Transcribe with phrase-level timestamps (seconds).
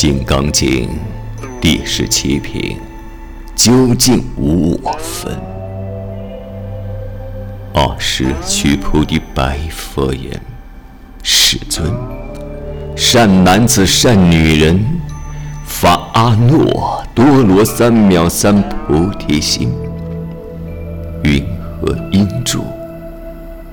[0.00, 0.88] 金刚经
[1.60, 2.76] 第十七品，
[3.56, 5.36] 究竟无我分。
[7.74, 10.40] 二是须菩提白佛言
[11.24, 11.92] ：“世尊，
[12.94, 14.86] 善男子、善女人，
[15.66, 19.68] 发阿耨多罗三藐三菩提心，
[21.24, 21.44] 云
[21.80, 22.64] 何因住？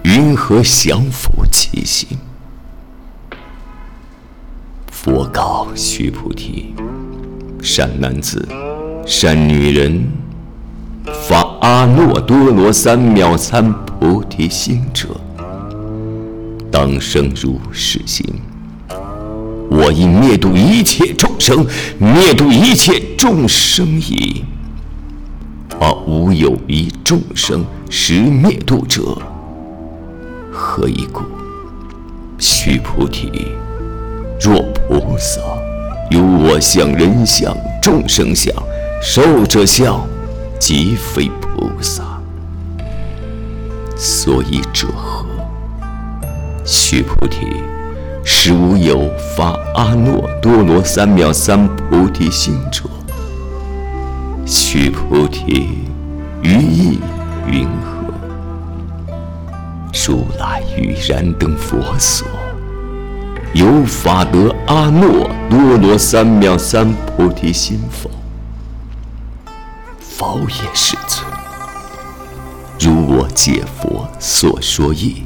[0.01, 2.17] 云何降伏其心？”
[5.05, 6.73] 佛告须菩提
[7.61, 8.43] ：“善男子、
[9.05, 10.03] 善女人，
[11.27, 15.09] 发阿耨多罗三藐三菩提心者，
[16.71, 18.25] 当生如是心。
[19.69, 21.63] 我应灭度一切众生，
[21.99, 24.43] 灭度一切众生矣，
[25.79, 29.15] 而无有一众生实灭度者。
[30.51, 31.21] 何以故？
[32.39, 33.29] 须菩提。”
[34.37, 35.41] 若菩萨
[36.09, 38.53] 有我相、人相、众生相、
[39.01, 40.07] 寿者相，
[40.59, 42.03] 即非菩萨。
[43.95, 45.25] 所以者何？
[46.63, 47.47] 须菩提，
[48.23, 52.83] 实无有发阿耨多罗三藐三菩提心者。
[54.45, 55.69] 须菩提，
[56.41, 56.99] 于意
[57.47, 58.13] 云何？
[60.07, 62.27] 如来于燃灯佛所。
[63.55, 68.11] 有法得阿耨多罗三藐三菩提心否？
[70.01, 71.25] 否也，世尊。
[72.77, 75.23] 如我解佛所说义，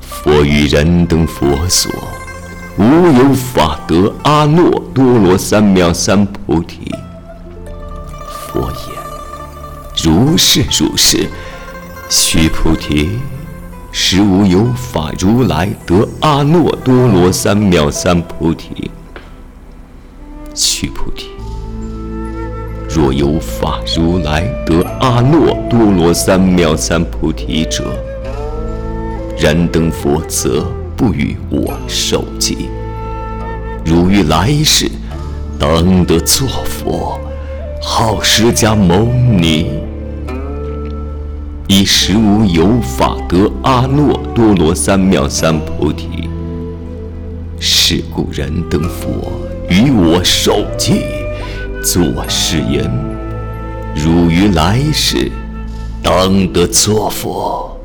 [0.00, 1.92] 佛于燃灯佛所，
[2.78, 2.82] 无
[3.18, 6.90] 有法得阿耨多罗三藐三菩提。
[8.26, 11.28] 佛言：如是如是，
[12.08, 13.18] 须菩提。
[13.90, 18.90] 实无有法如来得阿耨多罗三藐三菩提。
[20.54, 21.28] 须菩提，
[22.88, 27.84] 若有法如来得阿耨多罗三藐三菩提者，
[29.38, 32.68] 燃灯佛则不与我受记。
[33.84, 34.90] 如于来世，
[35.58, 37.20] 当得作佛，
[37.80, 39.77] 号释迦牟尼。
[41.70, 46.26] 以实无有法得阿耨多罗三藐三菩提，
[47.60, 49.30] 是故燃灯佛
[49.68, 51.02] 与我受记，
[51.84, 52.90] 作是言：
[53.94, 55.30] 汝于来世
[56.02, 57.78] 当得作佛，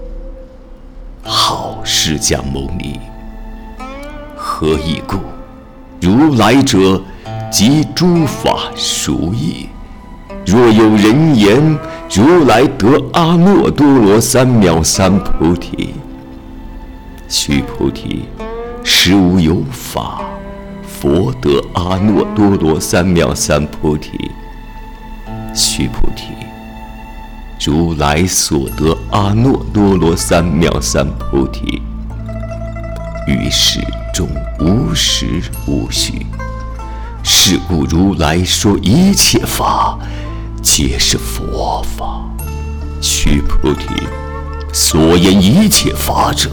[1.22, 2.98] 好释迦牟尼。
[4.34, 5.18] 何以故？
[6.00, 7.02] 如来者，
[7.52, 9.68] 即诸法熟义。
[10.46, 11.80] 若有人言
[12.14, 15.94] 如来得阿耨多罗三藐三菩提，
[17.30, 18.26] 须菩提，
[18.84, 20.20] 实无有法，
[20.86, 24.30] 佛得阿耨多罗三藐三菩提。
[25.54, 26.34] 须菩提，
[27.66, 31.82] 如来所得阿耨多罗三藐三菩提，
[33.28, 33.80] 于是
[34.14, 34.28] 中
[34.60, 36.26] 无实无虚。
[37.24, 39.98] 是故如来说一切法。
[40.62, 42.24] 皆是佛法，
[43.26, 43.88] 须菩提，
[44.74, 46.50] 所言一切法者，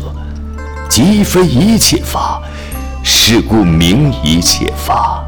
[0.88, 2.41] 即非一切法，
[3.03, 5.25] 是故名一切法。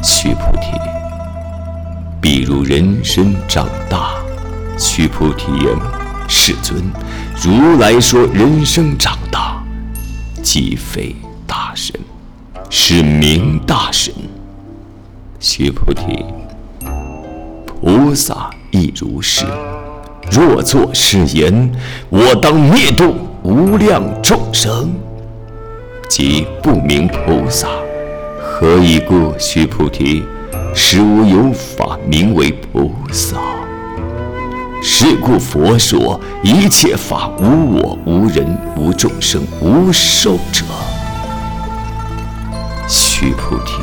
[0.00, 0.78] 须菩提，
[2.20, 4.12] 比如人身长大，
[4.78, 5.76] 须菩提言：
[6.28, 6.80] 世尊，
[7.42, 9.60] 如来说人生长大，
[10.40, 11.16] 即非
[11.48, 12.00] 大神，
[12.70, 14.14] 是名大神。
[15.40, 16.24] 须菩提。
[17.66, 19.44] 菩萨亦如是。
[20.32, 21.70] 若作是言，
[22.08, 24.90] 我当灭度无量众生，
[26.08, 27.68] 即不名菩萨。
[28.40, 29.34] 何以故？
[29.38, 30.24] 须菩提，
[30.74, 33.36] 实无有法名为菩萨。
[34.82, 40.64] 是故佛说一切法无我、无人、无众生、无寿者。
[42.88, 43.82] 须菩提，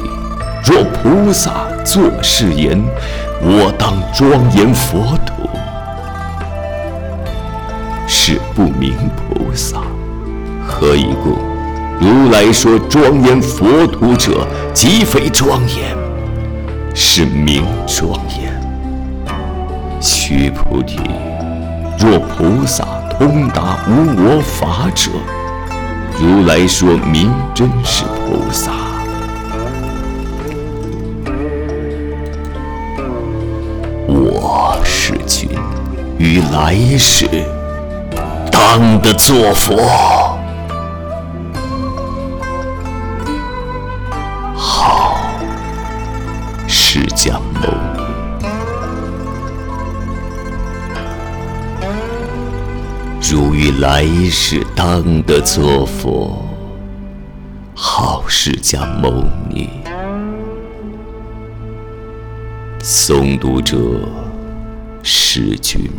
[0.65, 2.83] 若菩萨作是言。
[3.41, 5.48] 我当庄严佛土，
[8.29, 9.81] 是不明菩萨。
[10.63, 11.35] 何以故？
[11.99, 15.97] 如来说庄严佛土者，即非庄严，
[16.93, 18.53] 是名庄严。
[19.99, 20.99] 须菩提，
[21.97, 22.85] 若菩萨
[23.17, 25.09] 通达无我法者，
[26.21, 28.71] 如来说名真是菩萨。
[34.07, 35.49] 我是君，
[36.19, 37.25] 于来世
[38.61, 40.37] 当得作佛，
[44.53, 45.15] 好
[46.67, 48.03] 释迦牟尼。
[53.31, 56.45] 如于来世当得作佛，
[57.73, 59.69] 好释迦牟尼。
[62.81, 63.77] 诵读者，
[65.01, 65.89] 世君。